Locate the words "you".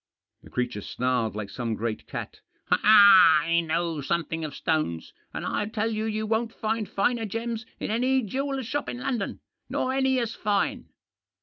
5.91-6.05, 6.05-6.25